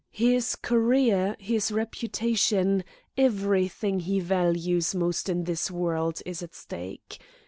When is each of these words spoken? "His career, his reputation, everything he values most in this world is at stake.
"His 0.13 0.55
career, 0.55 1.35
his 1.37 1.71
reputation, 1.71 2.83
everything 3.15 3.99
he 3.99 4.19
values 4.19 4.95
most 4.95 5.29
in 5.29 5.43
this 5.43 5.69
world 5.69 6.23
is 6.25 6.41
at 6.41 6.55
stake. 6.55 7.19